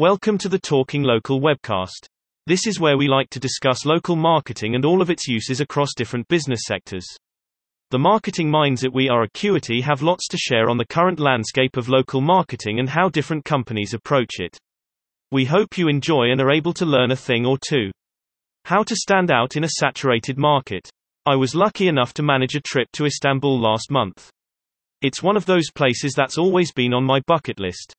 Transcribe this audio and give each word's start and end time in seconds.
Welcome 0.00 0.38
to 0.38 0.48
the 0.48 0.58
Talking 0.58 1.02
Local 1.02 1.42
webcast. 1.42 2.06
This 2.46 2.66
is 2.66 2.80
where 2.80 2.96
we 2.96 3.06
like 3.06 3.28
to 3.28 3.38
discuss 3.38 3.84
local 3.84 4.16
marketing 4.16 4.74
and 4.74 4.82
all 4.82 5.02
of 5.02 5.10
its 5.10 5.28
uses 5.28 5.60
across 5.60 5.90
different 5.94 6.26
business 6.28 6.60
sectors. 6.64 7.04
The 7.90 7.98
marketing 7.98 8.50
minds 8.50 8.82
at 8.82 8.94
We 8.94 9.10
Are 9.10 9.24
Acuity 9.24 9.82
have 9.82 10.00
lots 10.00 10.26
to 10.28 10.38
share 10.38 10.70
on 10.70 10.78
the 10.78 10.86
current 10.86 11.20
landscape 11.20 11.76
of 11.76 11.90
local 11.90 12.22
marketing 12.22 12.78
and 12.78 12.88
how 12.88 13.10
different 13.10 13.44
companies 13.44 13.92
approach 13.92 14.36
it. 14.38 14.56
We 15.32 15.44
hope 15.44 15.76
you 15.76 15.88
enjoy 15.88 16.30
and 16.30 16.40
are 16.40 16.50
able 16.50 16.72
to 16.72 16.86
learn 16.86 17.10
a 17.10 17.14
thing 17.14 17.44
or 17.44 17.58
two. 17.68 17.90
How 18.64 18.82
to 18.84 18.96
stand 18.96 19.30
out 19.30 19.56
in 19.56 19.64
a 19.64 19.76
saturated 19.80 20.38
market. 20.38 20.88
I 21.26 21.36
was 21.36 21.54
lucky 21.54 21.88
enough 21.88 22.14
to 22.14 22.22
manage 22.22 22.54
a 22.54 22.62
trip 22.62 22.88
to 22.94 23.04
Istanbul 23.04 23.60
last 23.60 23.90
month. 23.90 24.30
It's 25.02 25.22
one 25.22 25.36
of 25.36 25.44
those 25.44 25.70
places 25.70 26.14
that's 26.14 26.38
always 26.38 26.72
been 26.72 26.94
on 26.94 27.04
my 27.04 27.20
bucket 27.26 27.60
list. 27.60 27.94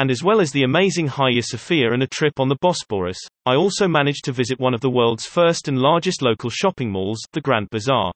And 0.00 0.10
as 0.10 0.24
well 0.24 0.40
as 0.40 0.50
the 0.50 0.62
amazing 0.62 1.08
Hagia 1.08 1.42
Sophia 1.42 1.92
and 1.92 2.02
a 2.02 2.06
trip 2.06 2.40
on 2.40 2.48
the 2.48 2.56
Bosporus, 2.56 3.18
I 3.44 3.54
also 3.54 3.86
managed 3.86 4.24
to 4.24 4.32
visit 4.32 4.58
one 4.58 4.72
of 4.72 4.80
the 4.80 4.88
world's 4.88 5.26
first 5.26 5.68
and 5.68 5.76
largest 5.76 6.22
local 6.22 6.48
shopping 6.48 6.90
malls, 6.90 7.20
the 7.34 7.40
Grand 7.42 7.68
Bazaar. 7.68 8.10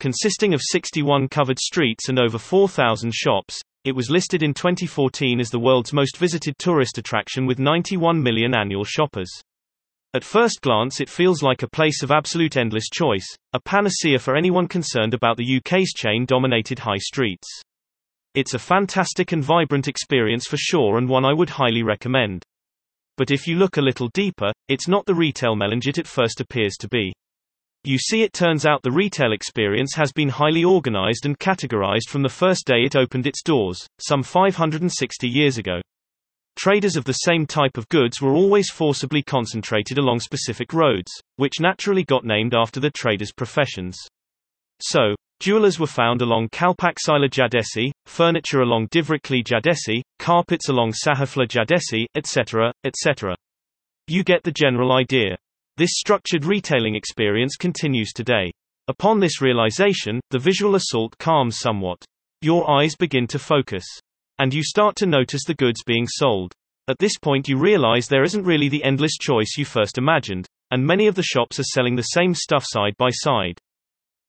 Consisting 0.00 0.54
of 0.54 0.60
61 0.60 1.28
covered 1.28 1.60
streets 1.60 2.08
and 2.08 2.18
over 2.18 2.36
4,000 2.36 3.14
shops, 3.14 3.60
it 3.84 3.94
was 3.94 4.10
listed 4.10 4.42
in 4.42 4.54
2014 4.54 5.38
as 5.38 5.50
the 5.50 5.60
world's 5.60 5.92
most 5.92 6.16
visited 6.16 6.58
tourist 6.58 6.98
attraction 6.98 7.46
with 7.46 7.60
91 7.60 8.20
million 8.20 8.52
annual 8.52 8.82
shoppers. 8.82 9.30
At 10.14 10.24
first 10.24 10.62
glance, 10.62 11.00
it 11.00 11.08
feels 11.08 11.44
like 11.44 11.62
a 11.62 11.70
place 11.70 12.02
of 12.02 12.10
absolute 12.10 12.56
endless 12.56 12.88
choice, 12.92 13.36
a 13.52 13.60
panacea 13.60 14.18
for 14.18 14.34
anyone 14.34 14.66
concerned 14.66 15.14
about 15.14 15.36
the 15.36 15.58
UK's 15.58 15.92
chain 15.92 16.26
dominated 16.26 16.80
high 16.80 16.98
streets. 16.98 17.46
It's 18.34 18.54
a 18.54 18.58
fantastic 18.58 19.30
and 19.30 19.44
vibrant 19.44 19.86
experience 19.86 20.46
for 20.46 20.56
sure 20.56 20.98
and 20.98 21.08
one 21.08 21.24
I 21.24 21.32
would 21.32 21.50
highly 21.50 21.84
recommend. 21.84 22.42
But 23.16 23.30
if 23.30 23.46
you 23.46 23.54
look 23.54 23.76
a 23.76 23.82
little 23.82 24.08
deeper, 24.12 24.52
it's 24.68 24.88
not 24.88 25.06
the 25.06 25.14
retail 25.14 25.54
melange 25.54 25.86
it 25.86 25.98
at 25.98 26.08
first 26.08 26.40
appears 26.40 26.74
to 26.80 26.88
be. 26.88 27.12
You 27.84 27.96
see 27.96 28.22
it 28.22 28.32
turns 28.32 28.66
out 28.66 28.82
the 28.82 28.90
retail 28.90 29.32
experience 29.32 29.94
has 29.94 30.10
been 30.10 30.30
highly 30.30 30.64
organized 30.64 31.26
and 31.26 31.38
categorized 31.38 32.08
from 32.08 32.22
the 32.22 32.28
first 32.28 32.66
day 32.66 32.82
it 32.82 32.96
opened 32.96 33.26
its 33.26 33.42
doors, 33.42 33.86
some 34.00 34.24
560 34.24 35.28
years 35.28 35.58
ago. 35.58 35.80
Traders 36.56 36.96
of 36.96 37.04
the 37.04 37.12
same 37.12 37.46
type 37.46 37.76
of 37.76 37.88
goods 37.88 38.20
were 38.20 38.32
always 38.32 38.68
forcibly 38.70 39.22
concentrated 39.22 39.98
along 39.98 40.20
specific 40.20 40.72
roads, 40.72 41.12
which 41.36 41.60
naturally 41.60 42.02
got 42.02 42.24
named 42.24 42.54
after 42.54 42.80
the 42.80 42.90
traders' 42.90 43.32
professions. 43.32 43.96
So, 44.80 45.14
Jewelers 45.40 45.78
were 45.78 45.86
found 45.86 46.22
along 46.22 46.48
Kalpaksila 46.50 47.28
Caddesi, 47.28 47.90
furniture 48.06 48.60
along 48.60 48.88
Divrikli 48.88 49.44
Caddesi, 49.44 50.02
carpets 50.18 50.68
along 50.68 50.92
Sahafla 50.92 51.46
Caddesi, 51.48 52.06
etc., 52.14 52.72
etc. 52.84 53.34
You 54.06 54.22
get 54.24 54.42
the 54.42 54.52
general 54.52 54.92
idea. 54.92 55.36
This 55.76 55.90
structured 55.94 56.44
retailing 56.44 56.94
experience 56.94 57.56
continues 57.56 58.12
today. 58.12 58.52
Upon 58.86 59.18
this 59.18 59.40
realization, 59.40 60.20
the 60.30 60.38
visual 60.38 60.76
assault 60.76 61.16
calms 61.18 61.58
somewhat. 61.58 62.04
Your 62.42 62.70
eyes 62.70 62.94
begin 62.94 63.26
to 63.28 63.38
focus. 63.38 63.84
And 64.38 64.52
you 64.52 64.62
start 64.62 64.94
to 64.96 65.06
notice 65.06 65.44
the 65.44 65.54
goods 65.54 65.82
being 65.84 66.06
sold. 66.06 66.52
At 66.86 66.98
this 66.98 67.18
point, 67.18 67.48
you 67.48 67.56
realize 67.56 68.06
there 68.06 68.24
isn't 68.24 68.44
really 68.44 68.68
the 68.68 68.84
endless 68.84 69.16
choice 69.18 69.56
you 69.56 69.64
first 69.64 69.96
imagined, 69.96 70.46
and 70.70 70.86
many 70.86 71.06
of 71.06 71.14
the 71.14 71.22
shops 71.22 71.58
are 71.58 71.64
selling 71.64 71.96
the 71.96 72.02
same 72.02 72.34
stuff 72.34 72.64
side 72.66 72.94
by 72.98 73.08
side. 73.10 73.58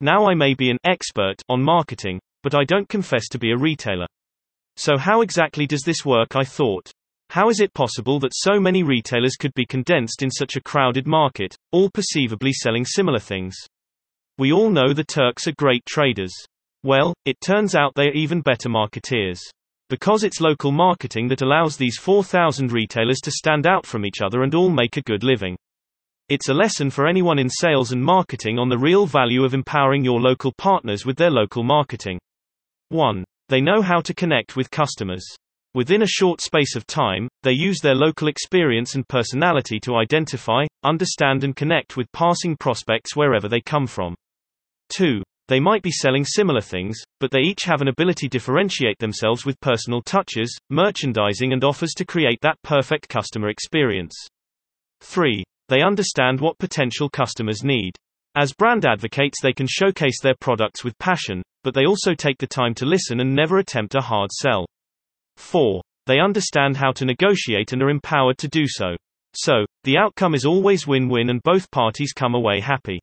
Now 0.01 0.27
I 0.27 0.33
may 0.33 0.53
be 0.53 0.69
an 0.69 0.77
expert 0.83 1.35
on 1.47 1.63
marketing, 1.63 2.19
but 2.43 2.53
I 2.53 2.65
don't 2.65 2.89
confess 2.89 3.29
to 3.29 3.39
be 3.39 3.51
a 3.51 3.57
retailer. 3.57 4.07
So 4.75 4.97
how 4.97 5.21
exactly 5.21 5.65
does 5.65 5.83
this 5.83 6.03
work 6.03 6.35
I 6.35 6.43
thought? 6.43 6.91
How 7.29 7.49
is 7.49 7.61
it 7.61 7.73
possible 7.73 8.19
that 8.19 8.35
so 8.35 8.59
many 8.59 8.83
retailers 8.83 9.35
could 9.35 9.53
be 9.53 9.65
condensed 9.65 10.21
in 10.21 10.29
such 10.29 10.55
a 10.55 10.61
crowded 10.61 11.07
market, 11.07 11.55
all 11.71 11.89
perceivably 11.89 12.51
selling 12.51 12.83
similar 12.83 13.19
things? 13.19 13.55
We 14.37 14.51
all 14.51 14.69
know 14.69 14.93
the 14.93 15.05
Turks 15.05 15.47
are 15.47 15.53
great 15.57 15.85
traders. 15.85 16.33
Well, 16.83 17.13
it 17.23 17.39
turns 17.39 17.73
out 17.73 17.93
they 17.95 18.09
are 18.09 18.13
even 18.13 18.41
better 18.41 18.67
marketeers. 18.67 19.39
Because 19.89 20.23
it's 20.23 20.41
local 20.41 20.71
marketing 20.71 21.29
that 21.29 21.41
allows 21.41 21.77
these 21.77 21.97
4,000 21.97 22.71
retailers 22.71 23.19
to 23.23 23.31
stand 23.31 23.65
out 23.65 23.85
from 23.85 24.05
each 24.05 24.21
other 24.21 24.43
and 24.43 24.53
all 24.53 24.69
make 24.69 24.97
a 24.97 25.01
good 25.01 25.23
living. 25.23 25.55
It's 26.27 26.49
a 26.49 26.55
lesson 26.55 26.89
for 26.89 27.05
anyone 27.05 27.37
in 27.37 27.51
sales 27.51 27.91
and 27.91 28.03
marketing 28.03 28.57
on 28.57 28.67
the 28.67 28.79
real 28.79 29.05
value 29.05 29.43
of 29.43 29.53
empowering 29.53 30.03
your 30.03 30.19
local 30.19 30.51
partners 30.57 31.05
with 31.05 31.17
their 31.17 31.29
local 31.29 31.63
marketing. 31.63 32.17
1. 32.89 33.23
They 33.49 33.61
know 33.61 33.83
how 33.83 34.01
to 34.01 34.11
connect 34.11 34.55
with 34.55 34.71
customers. 34.71 35.23
Within 35.75 36.01
a 36.01 36.07
short 36.07 36.41
space 36.41 36.75
of 36.75 36.87
time, 36.87 37.27
they 37.43 37.51
use 37.51 37.77
their 37.79 37.93
local 37.93 38.27
experience 38.27 38.95
and 38.95 39.07
personality 39.07 39.79
to 39.81 39.97
identify, 39.97 40.63
understand, 40.83 41.43
and 41.43 41.55
connect 41.55 41.95
with 41.95 42.11
passing 42.11 42.57
prospects 42.57 43.15
wherever 43.15 43.47
they 43.47 43.61
come 43.61 43.85
from. 43.85 44.15
2. 44.89 45.21
They 45.47 45.59
might 45.59 45.83
be 45.83 45.91
selling 45.91 46.25
similar 46.25 46.61
things, 46.61 46.97
but 47.19 47.29
they 47.29 47.41
each 47.41 47.65
have 47.65 47.81
an 47.81 47.87
ability 47.87 48.29
to 48.29 48.39
differentiate 48.39 48.97
themselves 48.97 49.45
with 49.45 49.61
personal 49.61 50.01
touches, 50.01 50.57
merchandising, 50.71 51.53
and 51.53 51.63
offers 51.63 51.93
to 51.97 52.03
create 52.03 52.39
that 52.41 52.59
perfect 52.63 53.09
customer 53.09 53.49
experience. 53.49 54.15
3. 55.01 55.43
They 55.67 55.81
understand 55.81 56.39
what 56.39 56.59
potential 56.59 57.09
customers 57.09 57.63
need. 57.63 57.95
As 58.35 58.53
brand 58.53 58.85
advocates, 58.85 59.41
they 59.41 59.53
can 59.53 59.67
showcase 59.67 60.19
their 60.21 60.35
products 60.39 60.83
with 60.83 60.97
passion, 60.97 61.41
but 61.63 61.73
they 61.73 61.85
also 61.85 62.13
take 62.13 62.37
the 62.37 62.47
time 62.47 62.73
to 62.75 62.85
listen 62.85 63.19
and 63.19 63.33
never 63.33 63.57
attempt 63.57 63.95
a 63.95 64.01
hard 64.01 64.31
sell. 64.31 64.65
4. 65.37 65.81
They 66.05 66.19
understand 66.19 66.77
how 66.77 66.91
to 66.91 67.05
negotiate 67.05 67.73
and 67.73 67.81
are 67.81 67.89
empowered 67.89 68.37
to 68.39 68.47
do 68.47 68.65
so. 68.67 68.95
So, 69.33 69.65
the 69.83 69.97
outcome 69.97 70.35
is 70.35 70.45
always 70.45 70.85
win 70.85 71.09
win 71.09 71.29
and 71.29 71.41
both 71.43 71.71
parties 71.71 72.13
come 72.13 72.35
away 72.35 72.59
happy. 72.59 72.99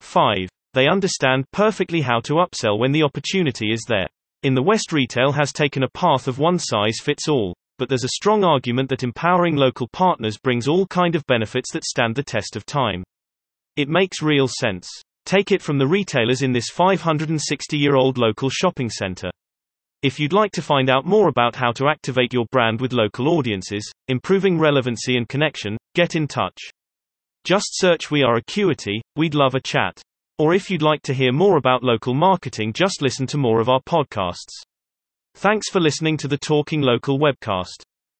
5. 0.00 0.48
They 0.74 0.88
understand 0.88 1.44
perfectly 1.52 2.02
how 2.02 2.20
to 2.20 2.34
upsell 2.34 2.78
when 2.78 2.92
the 2.92 3.02
opportunity 3.02 3.72
is 3.72 3.84
there. 3.88 4.08
In 4.42 4.54
the 4.54 4.62
West, 4.62 4.92
retail 4.92 5.32
has 5.32 5.52
taken 5.52 5.82
a 5.82 5.88
path 5.88 6.28
of 6.28 6.38
one 6.38 6.58
size 6.58 6.98
fits 7.00 7.28
all 7.28 7.54
but 7.78 7.88
there's 7.88 8.04
a 8.04 8.08
strong 8.08 8.44
argument 8.44 8.88
that 8.88 9.02
empowering 9.02 9.56
local 9.56 9.88
partners 9.88 10.38
brings 10.38 10.68
all 10.68 10.86
kind 10.86 11.14
of 11.14 11.26
benefits 11.26 11.72
that 11.72 11.84
stand 11.84 12.14
the 12.14 12.22
test 12.22 12.56
of 12.56 12.66
time. 12.66 13.04
It 13.76 13.88
makes 13.88 14.22
real 14.22 14.48
sense. 14.48 14.88
Take 15.24 15.52
it 15.52 15.60
from 15.60 15.78
the 15.78 15.86
retailers 15.86 16.42
in 16.42 16.52
this 16.52 16.70
560-year-old 16.72 18.16
local 18.16 18.48
shopping 18.48 18.88
center. 18.88 19.30
If 20.02 20.20
you'd 20.20 20.32
like 20.32 20.52
to 20.52 20.62
find 20.62 20.88
out 20.88 21.04
more 21.04 21.28
about 21.28 21.56
how 21.56 21.72
to 21.72 21.88
activate 21.88 22.32
your 22.32 22.46
brand 22.52 22.80
with 22.80 22.92
local 22.92 23.28
audiences, 23.28 23.90
improving 24.08 24.58
relevancy 24.58 25.16
and 25.16 25.28
connection, 25.28 25.76
get 25.94 26.14
in 26.14 26.28
touch. 26.28 26.58
Just 27.44 27.70
search 27.72 28.10
We 28.10 28.22
Are 28.22 28.36
Acuity, 28.36 29.02
we'd 29.16 29.34
love 29.34 29.54
a 29.54 29.60
chat. 29.60 30.00
Or 30.38 30.54
if 30.54 30.70
you'd 30.70 30.82
like 30.82 31.02
to 31.02 31.14
hear 31.14 31.32
more 31.32 31.56
about 31.56 31.82
local 31.82 32.12
marketing, 32.12 32.72
just 32.72 33.02
listen 33.02 33.26
to 33.28 33.38
more 33.38 33.60
of 33.60 33.68
our 33.68 33.80
podcasts. 33.80 34.62
Thanks 35.38 35.68
for 35.68 35.80
listening 35.80 36.16
to 36.18 36.28
the 36.28 36.38
Talking 36.38 36.80
Local 36.80 37.18
webcast. 37.18 37.82